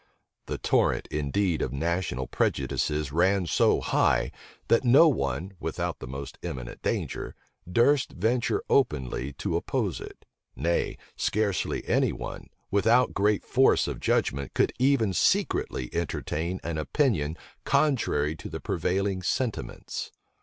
[0.47, 4.31] The torrent, indeed, of national prejudices ran so high,
[4.67, 7.35] that no one, without the most imminent danger,
[7.71, 10.25] durst venture openly to oppose it;
[10.55, 17.37] nay, scarcely any one, without great force of judgment, could even secretly entertain an opinion
[17.63, 20.11] contrary to the prevailing sentiments.